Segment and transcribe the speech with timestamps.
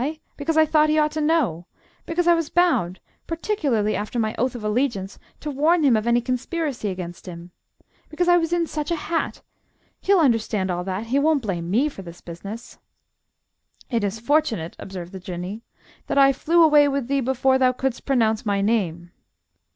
[0.35, 1.67] Because I thought he ought to know.
[2.07, 6.21] Because I was bound, particularly after my oath of allegiance, to warn him of any
[6.21, 7.51] conspiracy against him.
[8.09, 9.43] Because I was in such a hat.
[9.99, 12.79] He'll understand all that he won't blame me for this business."
[13.91, 15.61] "It is fortunate," observed the Jinnee,
[16.07, 19.11] "that I flew away with thee before thou couldst pronounce my name."